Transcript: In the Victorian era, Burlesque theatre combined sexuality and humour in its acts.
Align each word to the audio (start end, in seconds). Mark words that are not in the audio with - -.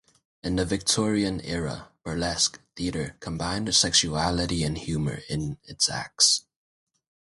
In 0.41 0.55
the 0.55 0.65
Victorian 0.65 1.39
era, 1.41 1.89
Burlesque 2.03 2.59
theatre 2.75 3.17
combined 3.19 3.75
sexuality 3.75 4.63
and 4.63 4.75
humour 4.75 5.21
in 5.29 5.59
its 5.63 5.89
acts. 5.91 6.47